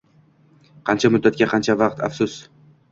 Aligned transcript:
Qancha 0.91 1.11
muddatga; 1.17 1.51
qancha 1.55 1.79
vaqt? 1.85 2.03
🤬 2.05 2.11
Afsus 2.11 2.41